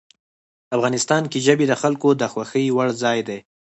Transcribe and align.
افغانستان 0.75 1.23
کې 1.31 1.39
ژبې 1.45 1.65
د 1.67 1.73
خلکو 1.81 2.09
د 2.21 2.23
خوښې 2.31 2.65
وړ 2.75 2.89
ځای 3.03 3.19
دی. 3.27 3.39